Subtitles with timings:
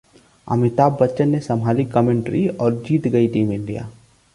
[0.47, 3.89] अमिताभ बच्चन ने संभाली कमेंट्री और जीत गई टीम इंडिया!